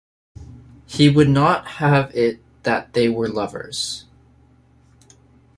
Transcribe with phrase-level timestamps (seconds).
[0.87, 4.05] He would not have it that they were lovers.